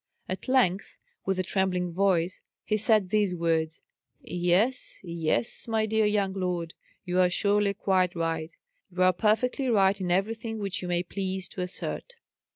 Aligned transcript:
At 0.27 0.47
length, 0.47 0.97
with 1.27 1.37
a 1.37 1.43
trembling 1.43 1.93
voice, 1.93 2.41
he 2.65 2.75
said 2.75 3.09
these 3.11 3.35
words: 3.35 3.81
"Yes, 4.19 4.99
yes, 5.03 5.67
my 5.67 5.85
dear 5.85 6.07
young 6.07 6.33
lord, 6.33 6.73
you 7.05 7.19
are 7.19 7.29
surely 7.29 7.75
quite 7.75 8.15
right; 8.15 8.51
you 8.89 9.03
are 9.03 9.13
perfectly 9.13 9.69
right 9.69 10.01
in 10.01 10.09
everything 10.09 10.57
which 10.57 10.81
you 10.81 10.87
may 10.87 11.03
please 11.03 11.47
to 11.49 11.61
assert." 11.61 12.15